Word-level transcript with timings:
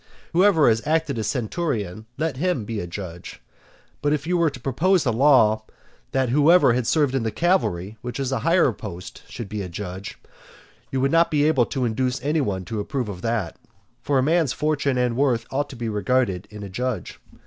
Whoever 0.33 0.67
has 0.67 0.81
acted 0.83 1.19
as 1.19 1.27
centurion, 1.27 2.07
let 2.17 2.37
him 2.37 2.65
be 2.65 2.79
a 2.79 2.87
judge. 2.87 3.39
But 4.01 4.13
if 4.13 4.25
you 4.25 4.35
were 4.35 4.49
to 4.49 4.59
propose 4.59 5.05
a 5.05 5.11
law, 5.11 5.63
that 6.11 6.29
whoever 6.29 6.73
had 6.73 6.87
served 6.87 7.13
in 7.13 7.21
the 7.21 7.29
cavalry, 7.29 7.97
which 8.01 8.19
is 8.19 8.31
a 8.31 8.39
higher 8.39 8.71
post, 8.73 9.21
should 9.29 9.47
be 9.47 9.61
a 9.61 9.69
judge, 9.69 10.17
you 10.89 11.01
would 11.01 11.11
not 11.11 11.29
be 11.29 11.43
able 11.43 11.67
to 11.67 11.85
induce 11.85 12.19
any 12.23 12.41
one 12.41 12.65
to 12.65 12.79
approve 12.79 13.09
of 13.09 13.21
that; 13.21 13.59
for 14.01 14.17
a 14.17 14.23
man's 14.23 14.53
fortune 14.53 14.97
and 14.97 15.15
worth 15.15 15.45
ought 15.51 15.69
to 15.69 15.75
be 15.75 15.87
regarded 15.87 16.47
in 16.49 16.63
a 16.63 16.69
judge. 16.69 17.19